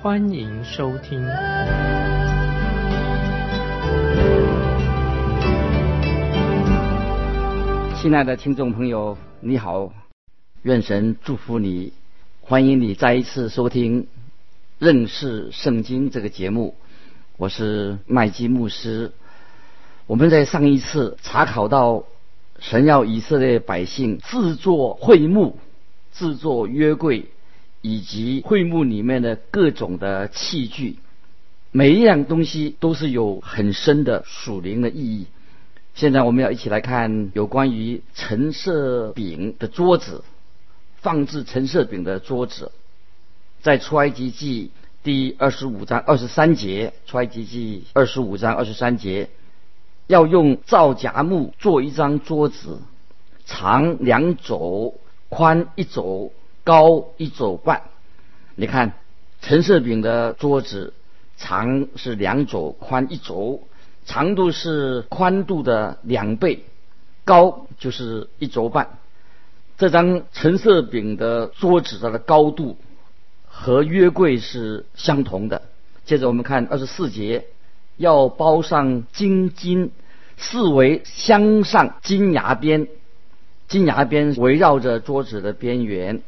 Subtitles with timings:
[0.00, 1.20] 欢迎收听。
[8.00, 9.92] 亲爱的听众朋友，你好，
[10.62, 11.92] 愿神祝福你。
[12.40, 14.04] 欢迎你再一次收听
[14.78, 16.76] 《认识圣经》这个节目，
[17.36, 19.10] 我是麦基牧师。
[20.06, 22.04] 我们在上一次查考到
[22.60, 25.58] 神要以色列百姓制作会幕、
[26.12, 27.26] 制作约柜，
[27.80, 30.98] 以及会幕里面的各种的器具，
[31.70, 35.26] 每一样东西都是有很深的属灵的意义。
[35.94, 40.24] 现在我们要一起来看有关于陈设饼的桌子。
[41.00, 42.72] 放置陈设饼的桌子，
[43.62, 44.72] 在出埃及记
[45.04, 49.30] 第二十五章二十三节，出埃及记二十五章二十三节，
[50.08, 52.80] 要用皂荚木做一张桌子，
[53.46, 54.94] 长两肘，
[55.28, 56.32] 宽一肘，
[56.68, 57.80] 高一肘半。
[58.54, 58.92] 你看，
[59.40, 60.92] 陈设饼的桌子
[61.38, 63.62] 长是两肘，宽一肘，
[64.04, 66.64] 长度是宽度的两倍，
[67.24, 68.98] 高就是一肘半。
[69.78, 72.76] 这张橙色饼的桌子的高度
[73.46, 75.62] 和约柜是相同的。
[76.04, 77.46] 接着我们看二十四节，
[77.96, 79.90] 要包上金金，
[80.36, 82.88] 四围镶上金牙边，
[83.68, 86.20] 金牙边围绕着桌子的边缘，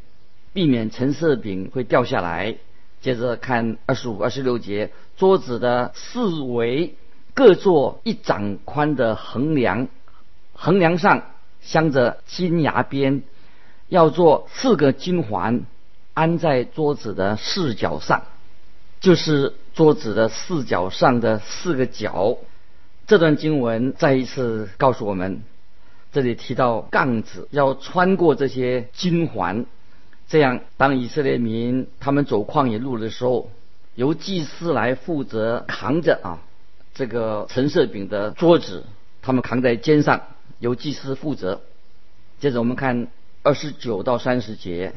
[0.52, 2.56] 避免橙色饼会掉下来。
[3.00, 6.94] 接着看二十五、二十六节，桌子的四围
[7.32, 9.88] 各做一掌宽的横梁，
[10.52, 11.22] 横梁上
[11.60, 13.22] 镶着金牙边。
[13.88, 15.62] 要做四个金环，
[16.14, 18.22] 安在桌子的四角上，
[19.00, 22.38] 就是桌子的四角上的四个角。
[23.08, 25.42] 这段经文再一次告诉我们，
[26.12, 29.66] 这里提到杠子要穿过这些金环，
[30.30, 33.50] 这样当以色列民他们走旷野路的时候，
[33.94, 36.38] 由祭司来负责扛着啊
[36.94, 38.86] 这个陈设饼的桌子，
[39.20, 40.22] 他们扛在肩上，
[40.58, 41.60] 由祭司负责。
[42.38, 43.08] 接着我们看。
[43.42, 44.92] 二十九到三十节，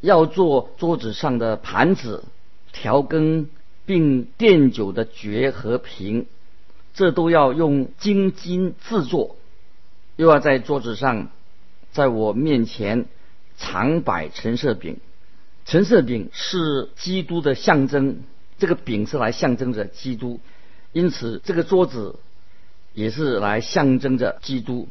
[0.00, 2.24] 要做桌子上的盘子、
[2.72, 3.48] 调羹，
[3.84, 6.26] 并垫酒的爵和瓶，
[6.94, 9.36] 这都要用金金制作。
[10.16, 11.28] 又要在桌子上，
[11.92, 13.06] 在我面前
[13.56, 14.98] 常摆陈设饼。
[15.64, 18.20] 陈设饼是基督的象征，
[18.58, 20.40] 这个饼是来象征着基督，
[20.92, 22.16] 因此这个桌子
[22.94, 24.88] 也是来象征着基督。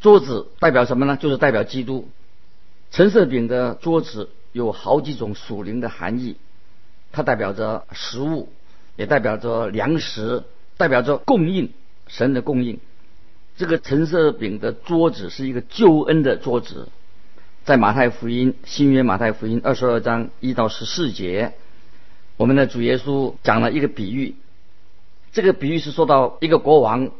[0.00, 1.16] 桌子代表什么呢？
[1.16, 2.08] 就是代表基督。
[2.90, 6.36] 橙色饼的桌子有好几种属灵的含义，
[7.12, 8.52] 它代表着食物，
[8.96, 10.44] 也代表着粮食，
[10.76, 11.72] 代表着供应
[12.06, 12.78] 神的供应。
[13.56, 16.88] 这个橙色饼的桌子是一个救恩的桌子，
[17.66, 21.54] 在马太福音新约马太福音二十二章一到十四节，
[22.36, 24.36] 我们的主耶稣讲了一个比喻，
[25.32, 27.10] 这个比喻是说到一个国王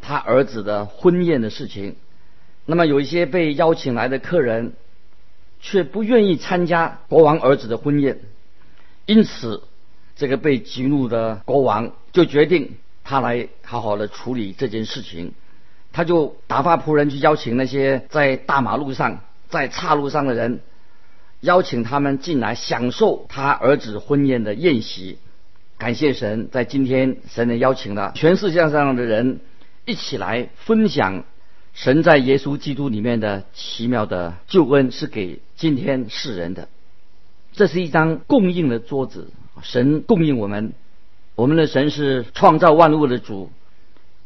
[0.00, 1.96] 他儿子的婚宴的事情。
[2.64, 4.74] 那么有一些被邀请来的客人，
[5.58, 8.20] 却不愿意参加国王儿子的婚宴，
[9.04, 9.64] 因此
[10.14, 15.32] 这个被激怒的国王就决定他来好好的处理这件事情。
[15.90, 20.60] 他就打发仆人去邀请那些在大马路上、在岔路上的人，
[21.40, 25.18] 邀请他们进来享受他儿子婚宴的宴席。
[25.78, 29.40] 感谢神，在今天神呢邀请了全世界上的人
[29.84, 31.24] 一起来分享。
[31.72, 36.68] 神在耶稣基督里面的奇妙的救恩是给今天世人的，
[37.52, 39.30] 这是一张供应的桌子。
[39.62, 40.72] 神供应我们，
[41.36, 43.52] 我们的神是创造万物的主，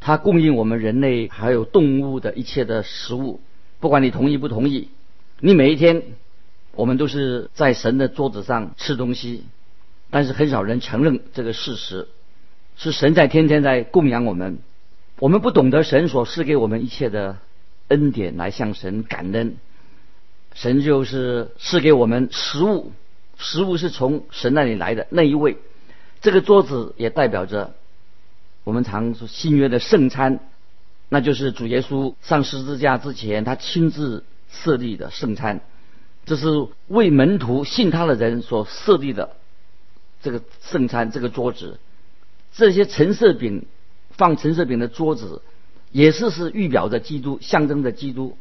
[0.00, 3.40] 他供应我们人类还有动物的一切的食物。
[3.80, 4.88] 不管你同意不同意，
[5.44, 6.04] 你每一天
[6.76, 9.42] 我们都是在神的桌子上吃东西，
[10.08, 12.06] 但是很少人承认这个事实，
[12.76, 14.60] 是神在天天在供养我们。
[15.18, 17.38] 我们不懂得神所赐给我们一切的
[17.88, 19.56] 恩典来向神感恩，
[20.54, 22.92] 神就是赐给我们食物，
[23.36, 25.58] 食物是从神那里来的那一位。
[26.20, 27.74] 这个桌子也代表着
[28.62, 30.38] 我们常说新约的圣餐，
[31.08, 34.22] 那就是主耶稣上十字架之前他亲自
[34.52, 35.60] 设立的圣餐，
[36.24, 39.34] 这是为门徒信他的人所设立的
[40.22, 41.80] 这个圣餐这个桌子。
[42.54, 43.66] 这些橙色饼
[44.10, 45.40] 放橙色饼的桌子，
[45.90, 48.36] 也是是预表着基督，象征着基督，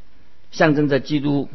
[0.52, 1.48] 象征着基督，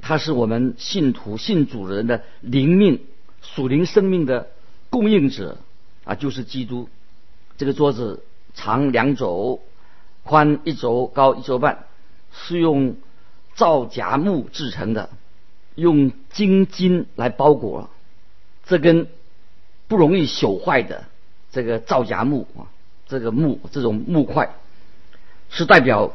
[0.00, 3.00] 他是我们信徒信主人的灵命
[3.40, 4.50] 属灵生命的
[4.90, 5.56] 供应者
[6.04, 6.90] 啊，就是基督。
[7.56, 8.22] 这个桌子
[8.54, 9.62] 长两肘，
[10.24, 11.86] 宽一肘，高一肘半，
[12.32, 12.96] 是用
[13.54, 15.10] 皂荚木制成的，
[15.74, 17.90] 用金金来包裹，
[18.64, 19.08] 这根
[19.88, 21.04] 不容易朽坏的
[21.52, 22.70] 这个皂荚木啊，
[23.06, 24.54] 这个木这种木块，
[25.50, 26.12] 是代表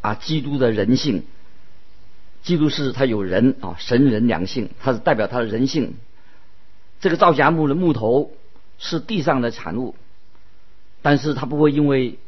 [0.00, 1.24] 啊基督的人性。
[2.42, 5.94] 基督是他有人啊，神人两性，他是代表他的人性。
[7.00, 8.32] 这个皂荚木的木头
[8.78, 9.94] 是地上的产物。
[11.00, 12.18] 但是它不会因为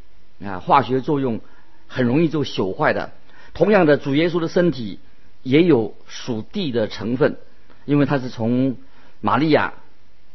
[0.40, 1.40] 啊化学作用
[1.88, 3.10] 很容易就朽坏的。
[3.60, 5.00] 同样的，主耶稣的身体
[5.42, 7.36] 也有属地的成分，
[7.84, 8.78] 因为它是从
[9.20, 9.74] 玛利亚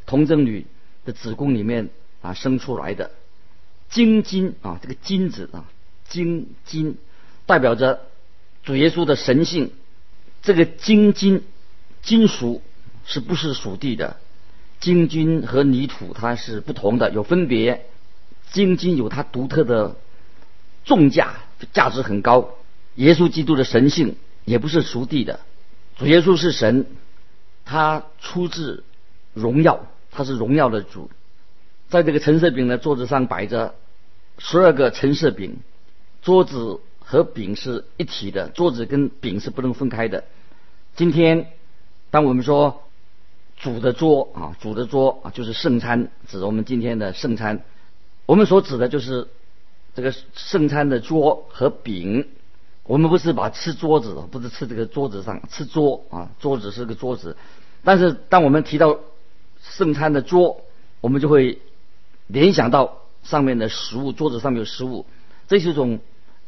[0.06, 0.68] 童贞女
[1.06, 1.90] 的子宫里面
[2.22, 3.10] 啊生出来的。
[3.90, 5.66] 精金啊，这个金子啊，
[6.08, 7.00] 精金
[7.48, 8.02] 代表着
[8.64, 9.72] 主耶稣的神性。
[10.44, 11.42] 这个金金
[12.04, 12.62] 金属
[13.06, 14.18] 是不是属地的？
[14.80, 17.88] 金金和泥土它是不同的，有分别。
[18.52, 19.96] 金金有它独特的
[20.84, 21.38] 重价，
[21.74, 22.52] 价值很高。
[22.96, 24.16] 耶稣基督的神性
[24.46, 25.40] 也不是属地的，
[25.98, 26.86] 主耶稣是神，
[27.66, 28.84] 他出自
[29.34, 31.10] 荣耀，他是荣耀的主。
[31.90, 33.76] 在这个陈设饼的桌子上摆着
[34.38, 35.58] 十二个陈设饼，
[36.22, 40.24] 桌子和饼是一体的，桌子跟饼是不能分开的。
[40.96, 41.52] 今天，
[42.12, 42.84] 当我们说
[43.58, 47.64] 主的桌啊，主的桌啊，就是圣餐，指我们今天的圣餐。
[48.26, 49.28] 我们所指的就是
[49.94, 52.28] 这个圣餐的桌和饼。
[52.86, 57.36] 我们不是把吃桌子，不是吃这个桌子上吃桌啊，桌子是个桌子。
[57.84, 59.00] 但是当我们提到
[59.62, 60.62] 圣餐的桌，
[61.02, 61.60] 我们就会
[62.28, 65.06] 联想到上面的食物，桌子上面有食物。
[65.48, 66.00] 这是一种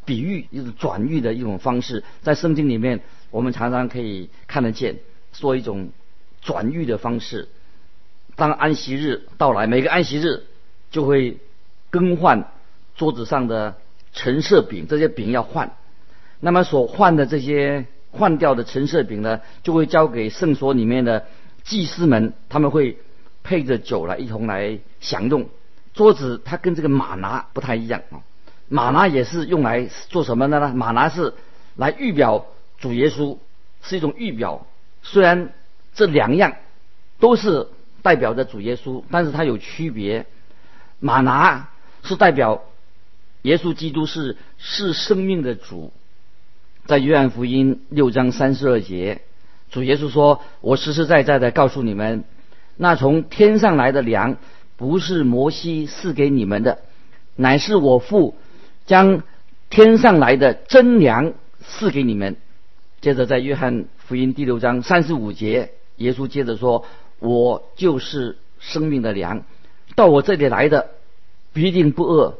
[0.05, 2.03] 比喻，一种转喻的一种方式。
[2.21, 3.01] 在圣经里面，
[3.31, 4.99] 我们常常可以看得见，
[5.33, 5.89] 说一种
[6.41, 7.49] 转喻的方式。
[8.35, 10.43] 当安息日到来，每个安息日
[10.91, 11.37] 就会。
[11.89, 12.51] 更换
[12.97, 13.77] 桌子上的
[14.11, 15.73] 陈设饼，这些饼要换。
[16.39, 21.25] 那么所换的这些换掉的陈设饼呢，就会交给圣所里面的
[21.63, 22.97] 祭司们，他们会
[23.43, 25.49] 配着酒来一同来享用。
[25.93, 28.21] 桌子它跟这个马拿不太一样啊，
[28.69, 30.73] 马拿也是用来做什么的呢？
[30.75, 31.33] 马拿是
[31.75, 32.45] 来预表
[32.79, 33.37] 主耶稣，
[33.81, 34.65] 是一种预表。
[35.03, 35.53] 虽然
[35.93, 36.53] 这两样
[37.19, 37.67] 都是
[38.01, 40.25] 代表着主耶稣，但是它有区别。
[40.99, 41.69] 马拿。
[42.03, 42.63] 是代表
[43.41, 45.91] 耶稣基督是是生命的主，
[46.87, 49.21] 在约翰福音六章三十二节，
[49.69, 52.23] 主耶稣说：“我实实在在的告诉你们，
[52.77, 54.37] 那从天上来的粮，
[54.77, 56.79] 不是摩西赐给你们的，
[57.35, 58.35] 乃是我父
[58.85, 59.21] 将
[59.69, 62.37] 天上来的真粮赐给你们。”
[63.01, 66.85] 接着在约翰福音第六章三十五节，耶稣接着说
[67.19, 69.43] ：“我就是生命的粮，
[69.95, 70.91] 到我这里来的。”
[71.53, 72.37] 必定不饿，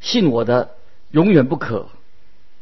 [0.00, 0.70] 信我的
[1.10, 1.88] 永远不渴。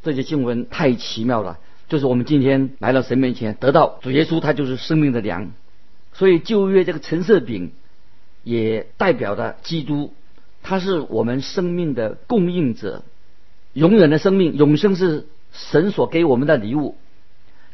[0.02, 1.58] 这些经文太奇妙了，
[1.88, 5.50] 就是我们今天来到神面前，得到主耶稣，他就是生命的粮。
[6.12, 7.72] 所以旧约这个橙色饼，
[8.42, 10.12] 也代表着基督，
[10.62, 13.02] 他是我们生命的供应者，
[13.72, 16.96] 永远的生命，永生是神所给我们的礼物。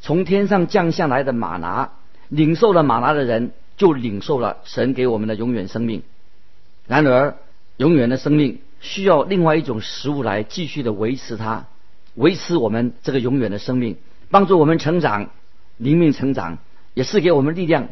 [0.00, 1.92] 从天上降下来的马拿，
[2.28, 6.02] 领受了马拿的人，就领受了神给我们的永远生命。
[6.86, 7.36] 然而。
[7.76, 11.66] 永远的生命需要另外一种食物来继续的维持它，
[12.14, 13.96] 维持我们这个永远的生命，
[14.30, 15.30] 帮助我们成长，
[15.76, 16.58] 灵命成长，
[16.94, 17.88] 也是给我们力量。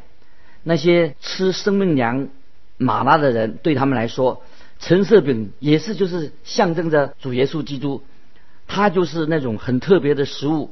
[0.63, 2.29] 那些吃生命粮
[2.77, 4.43] 马拉的人，对他们来说，
[4.79, 8.03] 橙色饼也是就是象征着主耶稣基督，
[8.67, 10.71] 他就是那种很特别的食物。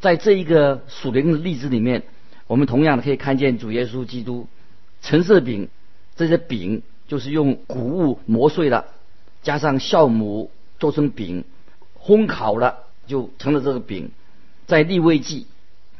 [0.00, 2.02] 在这一个属灵的例子里面，
[2.46, 4.46] 我们同样的可以看见主耶稣基督
[5.02, 5.68] 橙色饼
[6.16, 6.82] 这些饼。
[7.06, 8.86] 就是用谷物磨碎了，
[9.42, 11.44] 加上酵母做成饼，
[12.04, 14.10] 烘烤了就成了这个饼。
[14.66, 15.46] 在立位记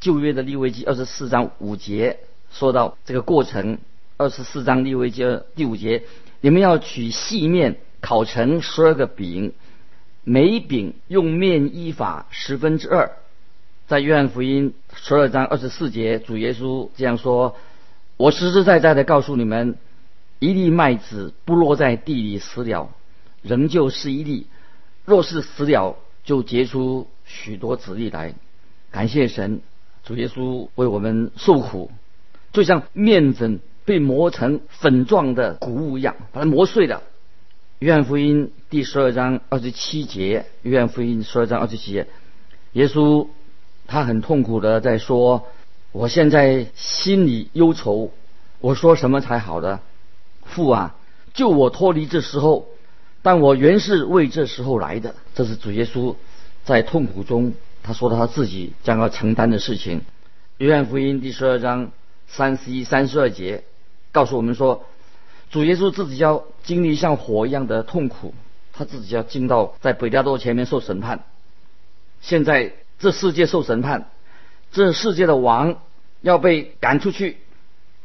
[0.01, 2.19] 旧约的立位记二十四章五节
[2.51, 3.79] 说到这个过程。
[4.17, 5.25] 二十四章立位记
[5.57, 6.05] 第五节，
[6.41, 9.53] 你们要取细面烤成十二个饼，
[10.23, 13.11] 每饼用面一法十分之二。
[13.89, 17.57] 在约翰福音十二章二十四节，主耶稣这样说
[18.17, 19.77] ：“我实实在在的告诉你们。”
[20.41, 22.91] 一粒麦子不落在地里死了，
[23.41, 24.47] 仍旧是一粒；
[25.05, 28.35] 若是死了，就结出许多子粒来。
[28.91, 29.61] 感谢神，
[30.05, 31.91] 主耶稣为我们受苦，
[32.53, 37.03] 就像面粉被磨成粉状的谷物一样，把它磨碎了。
[37.81, 42.07] 约翰福音第十二章二十七节，约翰福音十二章二十七节，
[42.73, 43.27] 耶稣
[43.87, 45.47] 他很痛苦的在说
[45.93, 48.11] ：“我现在心里忧愁，
[48.61, 49.81] 我说什么才好呢？
[50.45, 50.95] 父啊，
[51.35, 52.69] 救我脱离这时候，
[53.25, 56.15] 但我原是为这时候来的。”这是主耶稣
[56.65, 60.03] 在痛苦中他说的他自己将要承担的事情。
[60.59, 61.91] 约翰福音第十二章
[62.29, 63.65] 三十一、三十二节
[64.13, 64.85] 告诉我们说。
[65.51, 68.35] 主耶稣自己要经历像火一样的痛苦，
[68.73, 71.25] 他自己要进到在北加多前面受审判。
[72.21, 74.11] 现在这世界受审判，
[74.73, 75.77] 这世界的王
[76.23, 77.37] 要被赶出去。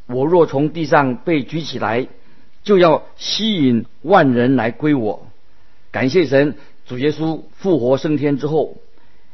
[0.06, 2.08] 我若从地上被举起来，
[2.64, 5.28] 就要吸引万人来归我。
[5.92, 8.78] 感谢神，主耶稣复活升天之后，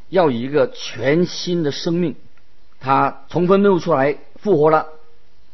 [0.09, 2.15] 要以一个全新的生命，
[2.79, 4.87] 他从坟墓出来复活了。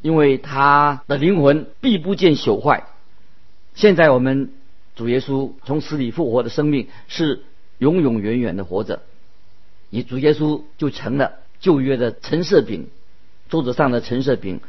[0.04, 2.88] 因为他的灵魂必不见朽坏。
[3.76, 4.52] 现在我们
[4.96, 7.44] 主耶稣从死里复活的生命是
[7.78, 9.04] 永永远远的活着。
[9.92, 12.88] 以主耶稣就成了旧约的陈设饼，
[13.48, 14.60] 桌子上的陈设饼，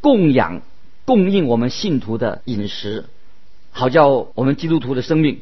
[0.00, 0.62] 供养
[1.04, 3.04] 供应我们信徒的饮食，
[3.70, 5.40] 好叫我们基督徒的生命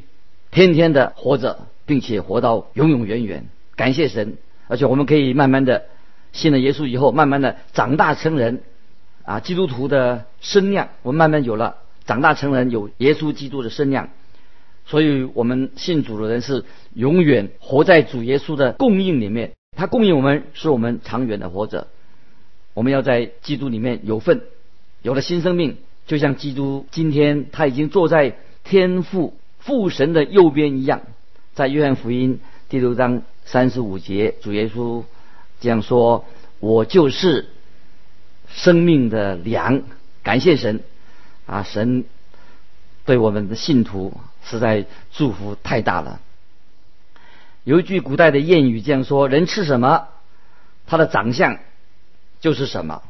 [0.50, 3.46] 天天的活着，并且活到永永远远。
[3.76, 4.36] 感谢神，
[4.68, 5.84] 而且我们可以慢慢的
[6.32, 8.62] 信了耶稣以后，慢慢的长大成人。
[9.22, 14.08] 啊，基督徒的身量，我们慢慢有了，长大成人有耶稣基督的身量，
[14.86, 16.64] 所以我们信主的人是
[16.94, 21.86] 永远活在主耶稣的供应里面，他供应我们，使我们长远的活着。
[22.74, 24.40] 我们要在基督里面有份，
[25.02, 31.02] 有了新生命，就像基督今天他已经坐在天父父神的右边一样。
[31.54, 35.04] 在约翰福音第六章三十五节，主耶稣
[35.60, 36.24] 这样说
[36.60, 37.48] ：“我就是。”
[38.52, 39.82] 生命的粮，
[40.24, 40.80] 感谢神
[41.46, 41.62] 啊！
[41.62, 42.04] 神
[43.04, 44.12] 对我们的信徒
[44.44, 46.20] 实在祝福太大了。
[47.62, 50.08] 有一句古代的谚语这样说：“人吃什么，
[50.88, 51.58] 他的长相
[52.40, 53.02] 就是什么。”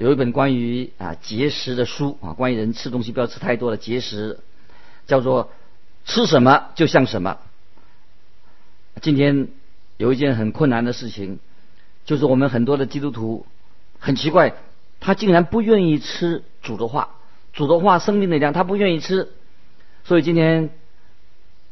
[0.00, 4.38] 有一本关于啊节食的书啊，关于人吃东西不要吃太多的节食，
[5.06, 5.52] 叫做
[6.06, 7.36] “吃什么就像什么”。
[9.02, 9.48] 今天
[9.98, 11.38] 有一件很困难的事情，
[12.06, 13.44] 就是我们很多的基督徒。
[13.98, 14.54] 很奇怪，
[15.00, 17.10] 他竟然不愿意吃主的话，
[17.52, 19.28] 主的话生命的粮，他不愿意吃。
[20.04, 20.70] 所以今天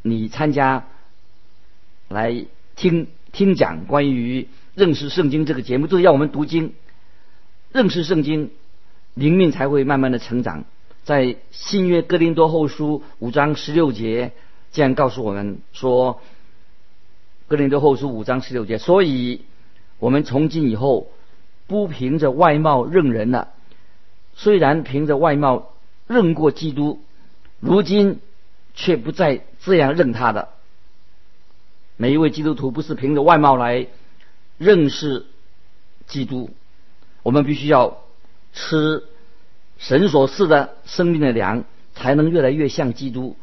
[0.03, 0.85] 你参加
[2.09, 2.45] 来
[2.77, 6.75] 听听讲关于认识圣经这个节目，就是要我们读经，
[7.73, 8.51] 认识圣经，
[9.15, 10.65] 灵命才会慢慢的成长。
[11.05, 14.33] 在新约哥林多后书五章十六节
[14.73, 16.21] 这样告诉我们说，
[17.47, 19.43] 哥林多后书五章十六节，所以
[19.99, 21.09] 我们从今以后。
[21.69, 23.53] 不凭着外貌认人了，
[24.35, 25.75] 虽然凭着外貌
[26.07, 27.03] 认过基督，
[27.61, 28.21] 如今
[28.75, 30.49] 却不再这样认他的。
[31.99, 33.87] 每一位基督徒不是凭着外貌来
[34.57, 35.27] 认识
[36.07, 36.49] 基督，
[37.23, 38.03] 我们必须要
[38.53, 39.05] 吃
[39.79, 43.37] 神所赐的生命的粮，才能越来越像基督。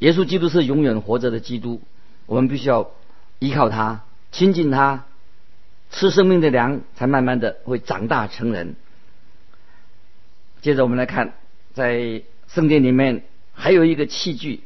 [0.00, 1.80] 耶稣基督是永远活着的基督，
[2.26, 2.90] 我们必须要
[3.38, 5.04] 依靠他，亲近他。
[5.90, 8.74] 吃生命的粮，才慢慢的会长大成人。
[10.60, 11.34] 接着我们来看，
[11.72, 14.64] 在圣殿里面还有一个器具，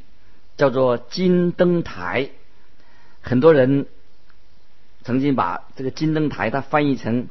[0.57, 2.31] 叫做金灯台。
[3.21, 3.85] 很多人
[5.03, 7.29] 曾经把这个金灯台，它翻译成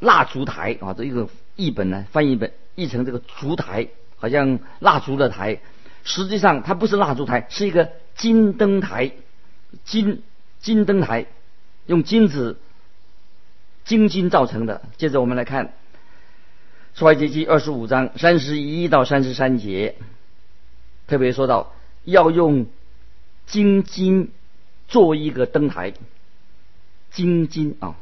[0.00, 5.60] 蜡烛台啊，这一个译本呢，翻译本译成这个烛台，好像蜡烛的台。
[6.04, 9.12] 实际上它不是蜡烛台，是一个金灯台，
[9.84, 10.22] 金
[10.60, 11.26] 金灯台
[11.86, 12.58] 用金子。
[13.84, 14.80] 精金造成的。
[14.96, 15.66] 接着我们来看
[16.94, 19.96] 《出埃及记》二十五章三十一到三十三节，
[21.06, 21.74] 特别说到
[22.04, 22.64] 要用
[23.44, 24.30] 金金
[24.88, 25.92] 做一个灯台，
[27.10, 27.96] 金金啊，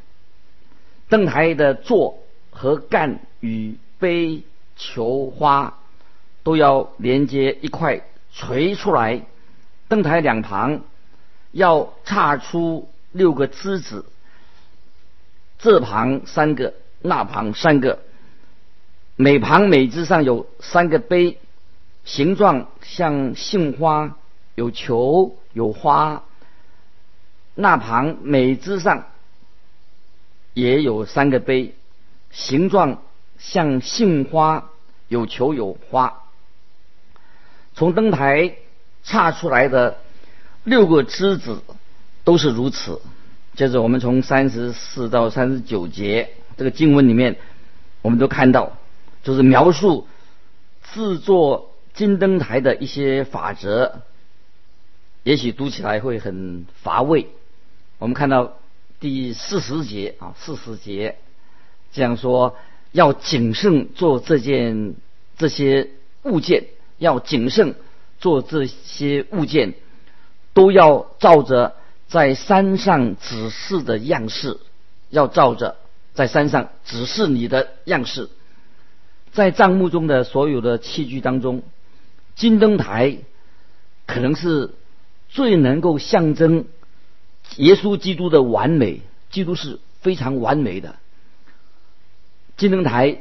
[1.12, 4.44] 灯台的座和干与杯
[4.78, 5.78] 球花
[6.42, 8.00] 都要连接一块
[8.32, 9.20] 锤出来，
[9.88, 10.80] 灯台两旁
[11.50, 14.06] 要叉出六个枝子。
[15.58, 17.98] 这旁三个，那旁三个，
[19.16, 21.36] 每旁每枝上有三个杯，
[22.04, 24.16] 形状像杏花，
[24.54, 26.22] 有球有花。
[27.54, 29.04] 那旁每枝上
[30.54, 31.74] 也有三个杯，
[32.30, 33.02] 形状
[33.38, 34.70] 像杏花，
[35.08, 36.22] 有球有花。
[37.74, 38.54] 从灯台
[39.02, 39.98] 插出来的
[40.64, 41.62] 六个枝子
[42.24, 43.00] 都是如此。
[43.54, 47.36] 接着，我们从三十四到三十九节这个经文里面，
[48.00, 48.78] 我们都看到，
[49.22, 50.06] 就是描述
[50.82, 54.00] 制作金灯台的一些法则，
[55.22, 57.28] 也许读起来会很乏味。
[57.98, 58.56] 我们看到
[59.02, 61.16] 第四十节啊，四十节
[61.92, 62.56] 这样说：
[62.92, 64.94] 要谨慎做这件
[65.36, 65.90] 这些
[66.22, 66.66] 物件，
[66.98, 67.74] 要谨慎
[68.20, 69.74] 做这些物件，
[70.54, 71.74] 都要照着
[72.06, 74.60] 在山上指示的样式，
[75.10, 75.78] 要照着
[76.14, 78.30] 在山上指示你的样式。
[79.32, 81.64] 在账目中的所有的器具当中，
[82.36, 83.18] 金灯台
[84.06, 84.70] 可能是
[85.28, 86.66] 最能够象征
[87.56, 89.00] 耶稣基督的完美。
[89.30, 90.96] 基督是非常完美的。
[92.56, 93.18] 金灯台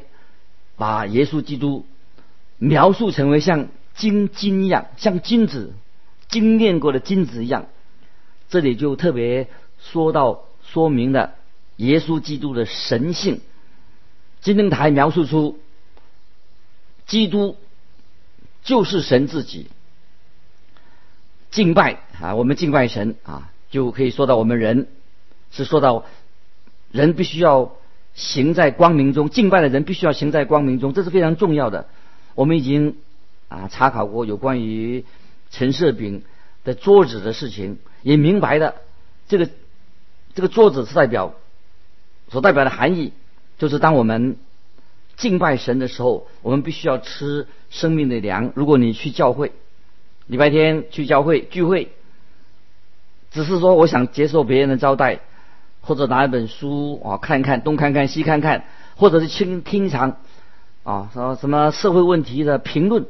[0.76, 1.86] 把耶稣基督
[2.58, 5.74] 描述成为像金金一样，像金子
[6.28, 7.68] 精炼过的金子一样。
[8.50, 9.48] 这里就特别
[9.80, 11.36] 说到说明了
[11.78, 13.42] 耶稣基督的神性。
[14.42, 15.60] 金灯台描述出。
[17.08, 17.58] 基督
[18.64, 19.68] 就是神自己，
[21.50, 24.88] 敬拜啊，我们敬拜神啊，就可以说到我们人
[25.50, 26.06] 是说到
[26.92, 27.76] 人必须要
[28.14, 31.88] 行在光明中，敬拜的人必须要行在光明中，这是非常重要的。
[32.36, 32.98] 我们已经
[33.48, 35.04] 啊查考过有关于
[35.50, 36.24] 陈设饼
[36.64, 38.76] 的桌子的事情，也明白的
[39.28, 39.50] 这个
[40.36, 41.34] 这个桌子是代表
[42.30, 43.14] 所代表的含义，
[43.58, 44.38] 就是当我们。
[45.18, 48.54] 敬拜神的时候，我们必须要吃生命的粮。
[48.56, 49.52] 如果你去教会，
[50.26, 51.92] 礼拜天去教会聚会，
[53.32, 55.22] 只是说我想接受别人的招待，
[55.82, 60.18] 或者拿一本书啊看看，东看看西看看，或者是听听一场
[60.84, 63.06] 啊什么什么社会问题的评论，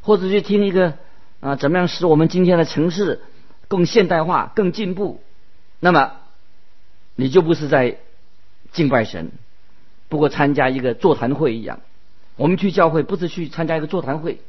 [0.00, 0.94] 或者去听一个
[1.40, 3.20] 啊怎么样使我们今天的城市
[3.66, 5.20] 更现代化、更进步，
[5.80, 6.12] 那么
[7.16, 7.98] 你就不是在
[8.72, 9.32] 敬拜神。
[10.08, 11.80] 不过参加一个座谈会一样，
[12.36, 14.40] 我们去教会不是去参加一个座谈会，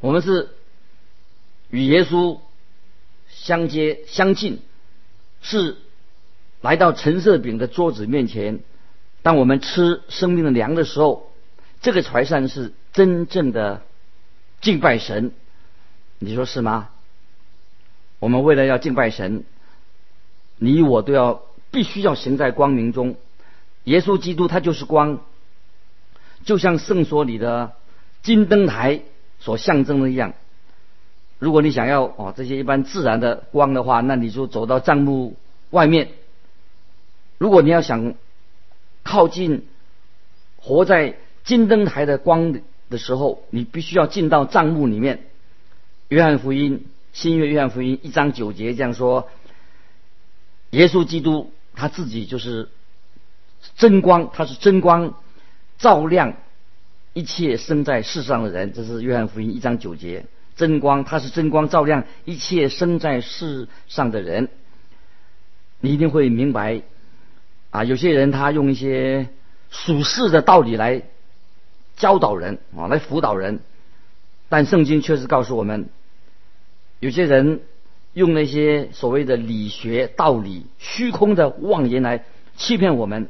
[0.00, 0.50] 我们是
[1.70, 2.38] 与耶稣
[3.40, 4.60] 相接相近，
[5.40, 5.78] 是
[6.60, 8.60] 来到陈设饼的桌子面前。
[9.22, 11.32] 当我们吃生命的粮的时候，
[11.80, 13.80] 这个才算是真正的
[14.60, 15.32] 敬拜神。
[16.18, 16.90] 你说是吗？
[18.18, 19.44] 我们为了要敬拜神，
[20.58, 23.16] 你我都要必须要行在光明中。
[23.84, 25.20] 耶稣基督他就是光，
[26.44, 27.72] 就像圣所里的
[28.22, 29.00] 金灯台
[29.38, 30.34] 所象征的一样。
[31.40, 35.34] 如果你想要哦这些一般自然的光的话，那你就走到帐幕
[35.70, 36.10] 外面。
[37.38, 38.14] 如果你要想
[39.02, 39.66] 靠近
[40.56, 45.24] 活在金灯台的光的时候，你必须要进到帐幕里面。
[46.06, 49.28] 约翰福音新约约翰福音一章九节这样说：
[50.70, 52.68] 耶稣基督他自己就是。
[53.76, 55.12] 真光，他是真光，
[55.76, 56.32] 照亮
[57.12, 58.72] 一切生在世上的人。
[58.72, 60.24] 这是约翰福音一章九节。
[60.60, 64.50] 真光，它是真光，照亮一切生在世上的人。
[65.80, 66.82] 你一定会明白
[67.70, 67.84] 啊！
[67.84, 69.30] 有些人他用一些
[69.70, 71.00] 属世的道理来
[71.96, 73.60] 教导人啊，来辅导人，
[74.50, 75.88] 但圣经确实告诉我们，
[76.98, 77.62] 有些人
[78.12, 82.24] 用那些所谓的理学道理、虚空的妄言来
[82.56, 83.28] 欺骗我们。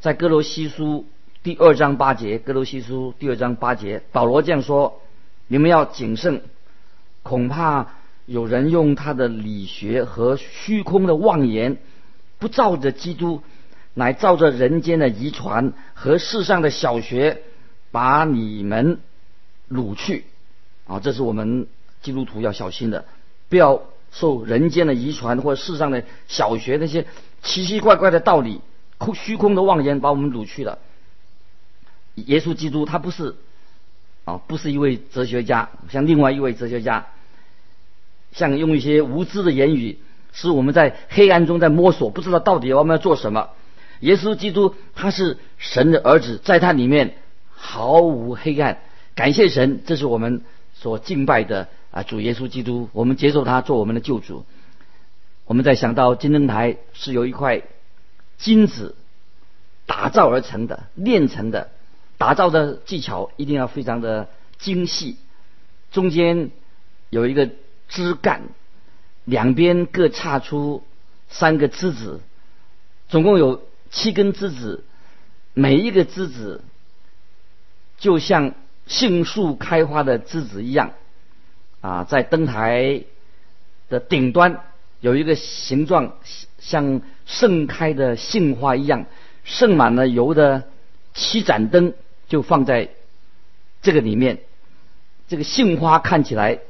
[0.00, 1.06] 在哥罗西书
[1.44, 5.00] 第二章八节，哥罗西书第二章八节，保罗这样说
[5.52, 6.42] ：“你们要谨慎，
[7.24, 7.88] 恐怕
[8.24, 11.78] 有人用他的理学和虚空的妄言，
[12.38, 13.42] 不照着基督，
[13.94, 17.42] 乃照着人间的遗传和世上的小学，
[17.90, 19.00] 把你们
[19.68, 20.24] 掳去。”
[20.86, 21.66] 啊，这是我们
[22.00, 23.04] 基督徒要小心的，
[23.48, 23.82] 不要
[24.12, 27.08] 受人间的遗传或世上的小学那些
[27.42, 28.60] 奇奇怪怪的道理。
[28.98, 30.78] 空虚空的妄言把我们掳去了。
[32.14, 33.34] 耶稣基督他不是
[34.30, 37.06] 啊，不是一位哲学家，像另外一位哲学家，
[38.32, 39.98] 像用一些无知的言语，
[40.32, 43.50] 使我们在黑暗中在摸索，不知道到底我们要做什么。
[44.00, 47.14] 耶稣基督他是神的儿子，在他里面
[47.50, 48.78] 毫无黑暗。
[49.14, 50.42] 感谢神，这是我们
[50.74, 54.44] 所敬拜的啊主耶稣基督，我们接受他做我们的救主。
[55.46, 57.62] 我们在想到金灯台是由一块。
[58.38, 58.96] 金子
[59.84, 61.68] 打造而成的，炼成的，
[62.20, 64.28] 打造的技巧一定要非常的
[64.58, 65.16] 精细。
[65.90, 66.50] 中间
[67.08, 67.48] 有一个
[67.88, 68.42] 枝干，
[69.24, 70.84] 两边各插出
[71.30, 72.20] 三个枝子，
[73.08, 74.84] 总共有七根枝子，
[75.54, 76.62] 每一个枝子
[77.96, 78.52] 就像
[78.86, 80.92] 杏树开花的枝子一样。
[81.80, 83.04] 啊，在灯台
[83.88, 84.60] 的顶端
[85.00, 86.18] 有一个形状。
[86.58, 89.06] 像盛开的杏花一样，
[89.44, 90.64] 盛满了油的
[91.14, 91.94] 七盏灯
[92.30, 92.88] 就放在
[93.82, 94.38] 这个里面。
[95.28, 96.60] 这个杏花看起来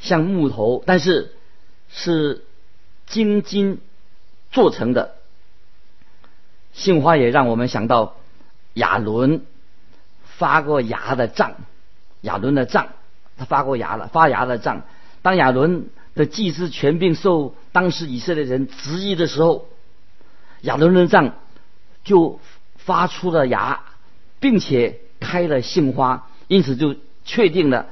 [0.00, 1.32] 像木头，但是
[1.88, 2.44] 是
[3.06, 3.80] 金金
[4.50, 5.14] 做成的。
[6.72, 8.16] 杏花也让我们想到
[8.74, 9.46] 亚伦
[10.24, 11.54] 发过芽的杖，
[12.22, 12.88] 亚伦的杖，
[13.36, 14.82] 他发过芽了，发芽的杖。
[15.22, 19.68] 当亚伦的祭司权柄受当时以色列人质疑的时候，
[20.60, 21.34] 亚伦的杖
[22.02, 22.40] 就
[22.76, 23.84] 发出了芽，
[24.44, 27.86] 并且开了杏花，因此就确定了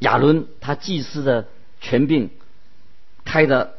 [0.00, 1.48] 亚伦他祭司的
[1.80, 2.28] 权柄
[3.24, 3.72] 开的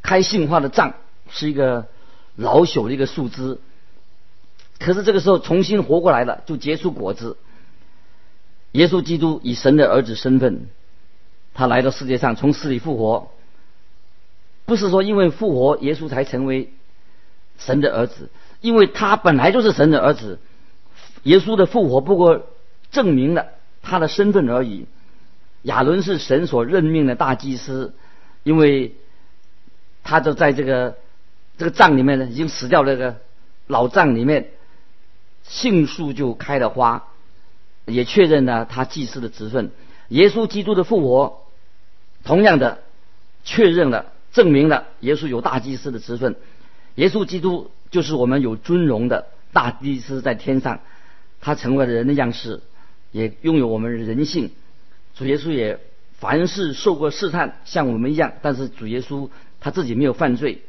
[0.00, 0.94] 开杏花的杖
[1.28, 1.88] 是一个
[2.36, 3.58] 老朽的一个树枝。
[4.78, 7.36] 可是这个时候重新活过来了，就结出果子。
[8.70, 10.68] 耶稣基督以神的儿子身份，
[11.54, 13.32] 他来到世界上，从死里复活，
[14.64, 16.72] 不是说因为复活耶稣才成为
[17.58, 20.38] 神的儿子，因为他本来就是神的儿子。
[21.24, 22.46] 耶稣的复活不过
[22.90, 23.46] 证明了
[23.82, 24.86] 他的身份而已。
[25.62, 27.94] 亚伦是神所任命的大祭司，
[28.44, 28.94] 因为
[30.04, 30.96] 他就在这个
[31.56, 33.16] 这个葬里面呢，已经死掉那个
[33.66, 34.50] 老葬里面。
[35.44, 37.04] 杏树就开了花，
[37.86, 39.70] 也确认了他祭司的职分。
[40.08, 41.46] 耶稣基督的复活，
[42.22, 42.80] 同样的
[43.44, 46.36] 确认了、证明了耶稣有大祭司的职分。
[46.96, 50.80] 耶稣基督就是我们有尊荣的大祭司，在天上，
[51.40, 52.60] 他成为了人的样式，
[53.12, 54.50] 也拥有我们人性。
[55.14, 55.80] 主耶稣也
[56.18, 59.28] 凡事受过试探，像我们一样，但是主耶稣
[59.60, 60.62] 他自己没有犯罪。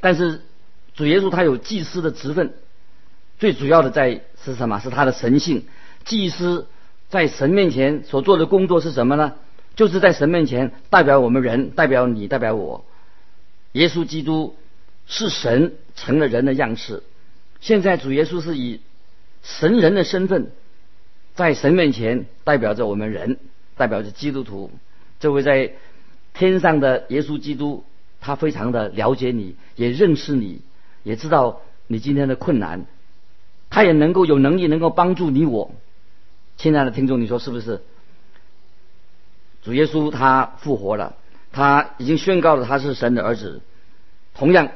[0.00, 0.42] 但是
[0.94, 2.54] 主耶稣他有祭司的职分。
[3.38, 4.80] 最主要的在是什么？
[4.80, 5.64] 是他的神性。
[6.04, 6.66] 祭司
[7.08, 9.34] 在神面前所做的工作是什么呢？
[9.76, 12.84] 就是在神面前代表我们人，代表你，代表我。
[13.72, 14.56] 耶稣基督
[15.06, 17.04] 是神成了人的样式。
[17.60, 18.80] 现在主耶稣是以
[19.48, 20.50] 神人的身份，
[21.34, 23.38] 在神面前代表着我们人，
[23.76, 24.70] 代表着基督徒。
[25.20, 25.72] 这位在
[26.34, 27.82] 天上的耶稣基督，
[28.20, 30.60] 他非常的了解你，也认识你，
[31.02, 32.84] 也知道你今天的困难。
[33.70, 35.72] 他也能够有能力，能够帮助你我。
[36.58, 37.80] 亲爱的听众，你说是不是？
[39.62, 41.16] 主耶稣他复活了，
[41.52, 43.60] 他已经宣告了他是神的儿子。
[44.34, 44.70] 同样，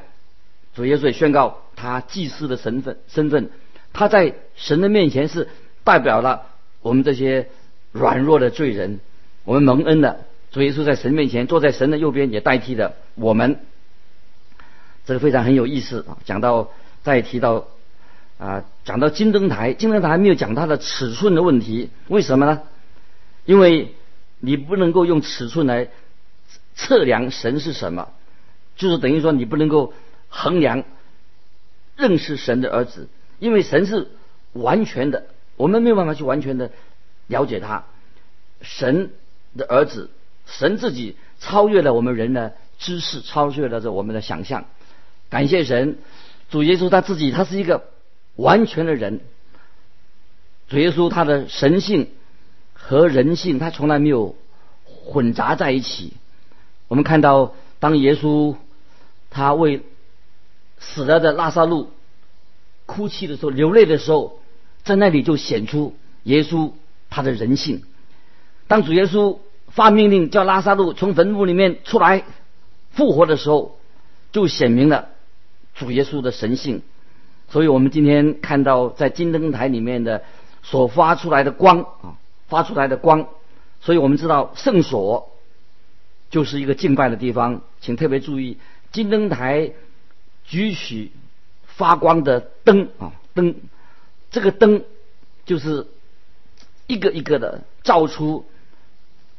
[0.73, 3.51] 主耶稣也宣告他祭司的身份身份。
[3.93, 5.49] 他在神的面前是
[5.83, 6.47] 代表了
[6.81, 7.49] 我们这些
[7.91, 8.99] 软弱的罪人。
[9.43, 13.59] 我们蒙恩的主耶稣在神面前坐在神的右边，也代替了我们。
[15.05, 16.17] 这个非常很有意思啊！
[16.25, 16.71] 讲到
[17.03, 17.67] 再提到。
[18.39, 22.63] 啊，讲到金灯台，金灯台还没有讲它的尺寸的问题，为什么呢？
[23.45, 23.93] 因为
[24.39, 25.87] 你不能够用尺寸来
[26.75, 28.09] 测量神是什么，
[28.75, 29.93] 就是等于说你不能够
[30.27, 30.83] 衡量
[31.95, 33.07] 认识神的儿子，
[33.39, 34.09] 因为神是
[34.53, 35.25] 完全的，
[35.57, 36.71] 我们没有办法去完全的
[37.27, 37.83] 了解他。
[38.61, 39.11] 神
[39.57, 40.09] 的儿子，
[40.45, 44.65] 神自己超越了我们人的知识，超越了这我们的想象。
[45.29, 45.97] 感谢神，
[46.49, 47.91] 主耶稣他自己，他是一个。
[48.35, 49.21] 完全的人，
[50.67, 52.09] 主耶稣他的神性
[52.73, 54.35] 和人性，他从来没有
[54.83, 56.13] 混杂在一起。
[56.87, 58.55] 我们看到，当耶稣
[59.29, 59.83] 他为
[60.79, 61.91] 死了的拉萨路
[62.87, 64.39] 哭泣的时候，流泪的时候，
[64.83, 66.71] 在那里就显出耶稣
[67.09, 67.83] 他的人性。
[68.67, 72.23] 当主耶稣发命令叫拉萨路从坟墓里面出来
[72.91, 73.77] 复活的时候，
[74.31, 75.09] 就显明了
[75.73, 76.81] 主耶稣的神性。
[77.49, 80.23] 所以我们今天看到在金灯台里面的
[80.63, 82.17] 所发出来的光啊，
[82.47, 83.27] 发出来的光，
[83.81, 85.29] 所以我们知道圣所
[86.31, 88.57] 就是一个敬拜的地方，请特别注意
[88.91, 89.71] 金灯台
[90.45, 91.11] 举起
[91.65, 93.55] 发光的灯啊灯，
[94.33, 94.83] 这个灯
[95.45, 95.87] 就是
[96.87, 98.45] 一个一个的照出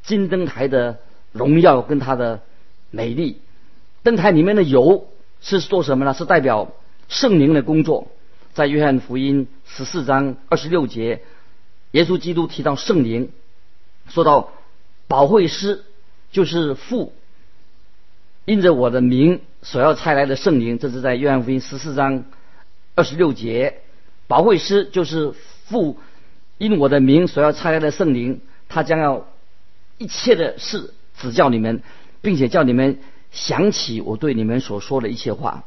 [0.02, 1.00] 金灯台的
[1.32, 2.40] 荣耀跟它的
[2.90, 3.42] 美丽。
[4.02, 5.06] 灯台里面的油
[5.42, 6.14] 是做什么呢？
[6.14, 6.72] 是代表。
[7.06, 8.08] 圣灵的工作，
[8.54, 11.20] 在约翰福音十四章二十六节，
[11.90, 13.30] 耶稣基督提到圣灵，
[14.08, 14.52] 说到
[15.06, 15.84] 保惠师
[16.32, 17.12] 就是父，
[18.46, 22.24] 因着我的名所要差来的圣灵，这是在约翰福音十四章
[22.94, 23.82] 二十六节，
[24.26, 25.32] 保惠师就是
[25.66, 25.98] 父，
[26.58, 29.26] 因我的名所要差来的圣灵，他将要
[29.98, 31.82] 一切的事指教你们，
[32.22, 32.98] 并且叫你们
[33.30, 35.64] 想起我对你们所说的一切话。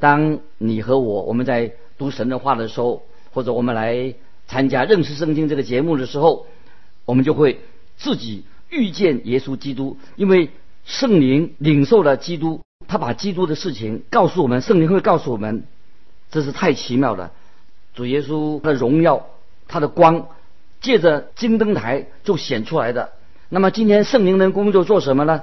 [0.00, 3.02] 当你和我我们在读神的话的时候，
[3.32, 4.14] 或者我们来
[4.46, 6.46] 参加认识圣经这个节目的时候，
[7.04, 7.60] 我们就会
[7.96, 10.50] 自己遇见耶稣基督，因为
[10.84, 15.64] 圣灵领受了基督，他把基督的事情告诉我们，圣灵会告诉我们，
[16.30, 17.32] 这是太奇妙了。
[17.94, 19.26] 主耶稣的荣耀，
[19.68, 20.28] 他的光
[20.80, 23.12] 借着金灯台就显出来的。
[23.48, 25.42] 那么今天圣灵的工作做什么呢？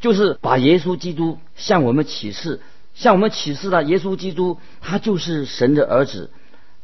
[0.00, 2.60] 就是把耶稣基督向我们启示，
[2.94, 6.30] 向我们启示了耶稣基督，他就是神的儿子，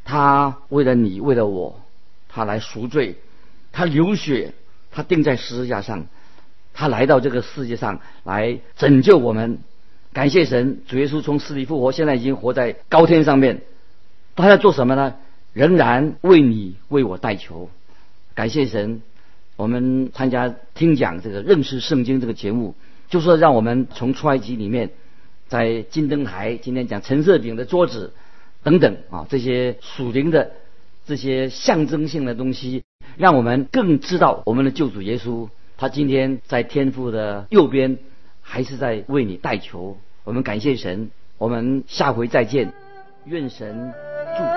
[0.05, 1.81] 他为了你，为了我，
[2.29, 3.16] 他来赎罪，
[3.72, 4.52] 他流血，
[4.90, 6.07] 他钉在十字架上，
[6.74, 9.61] 他来到这个世界上来拯救我们。
[10.12, 13.62] 感谢神，主耶稣从死里复活，现在已经活在高天上面。
[14.42, 15.14] 他在做什么呢？
[15.53, 17.70] 仍然为你为我代求。
[18.35, 19.01] 感谢神，
[19.57, 22.75] 我们参加听讲这个认识圣经这个节目。
[23.09, 24.90] 就说让我们从出埃及里面，
[25.49, 28.12] 在金灯台今天讲橙色饼的桌子
[28.62, 30.51] 等等啊，这些属灵的
[31.07, 32.83] 这些象征性的东西，
[33.16, 37.99] 让我们更知道我们的救主耶稣，他今天在天父的右边，
[38.42, 39.96] 还是在为你代求。
[40.25, 42.72] 我们感谢神，我们下回再见，
[43.26, 43.92] 愿神
[44.36, 44.56] 助